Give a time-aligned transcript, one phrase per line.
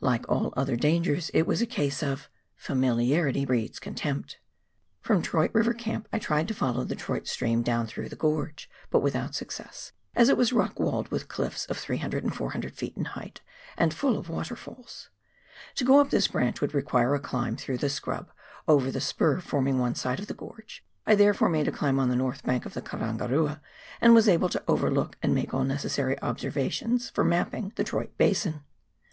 [0.00, 2.28] Like all other dangers, it was a case of"
[2.66, 4.40] familiarity breeds contempt."
[5.02, 7.92] From Troyte Eiver Camp I tried to follow the Troyte stream 208 PIONEER WORK IN
[7.92, 8.18] THE ALPS OF NEW ZEALAND.
[8.18, 12.24] throuffli the fforgre, but without success, as it was rock walled with cliffs of 300
[12.24, 12.96] and 400 ft.
[12.96, 13.40] in height,
[13.76, 15.10] and full of waterfalls.
[15.76, 18.32] To go up this branch would require a climb through the scrub
[18.66, 22.08] over the spur forming one side of the gorge, I therefore made a climb on
[22.08, 23.60] the north bank of the Karangarua
[24.00, 28.64] and was able to overlook, and make all necessary observations for mapping, the Troyte basin.